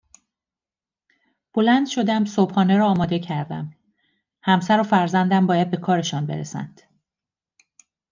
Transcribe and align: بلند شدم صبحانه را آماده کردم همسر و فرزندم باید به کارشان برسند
بلند 1.53 1.87
شدم 1.87 2.25
صبحانه 2.25 2.77
را 2.77 2.87
آماده 2.87 3.19
کردم 3.19 3.73
همسر 4.41 4.79
و 4.79 4.83
فرزندم 4.83 5.47
باید 5.47 5.71
به 5.71 5.77
کارشان 5.77 6.25
برسند 6.25 6.81